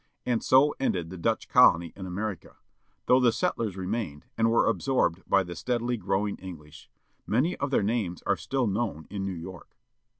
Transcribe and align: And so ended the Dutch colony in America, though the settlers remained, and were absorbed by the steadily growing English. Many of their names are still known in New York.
And 0.25 0.43
so 0.43 0.73
ended 0.79 1.11
the 1.11 1.15
Dutch 1.19 1.47
colony 1.47 1.93
in 1.95 2.07
America, 2.07 2.55
though 3.05 3.19
the 3.19 3.31
settlers 3.31 3.77
remained, 3.77 4.25
and 4.35 4.49
were 4.49 4.65
absorbed 4.65 5.21
by 5.29 5.43
the 5.43 5.53
steadily 5.55 5.95
growing 5.95 6.37
English. 6.37 6.89
Many 7.27 7.55
of 7.57 7.69
their 7.69 7.83
names 7.83 8.23
are 8.23 8.35
still 8.35 8.65
known 8.65 9.05
in 9.11 9.23
New 9.25 9.31
York. 9.35 9.77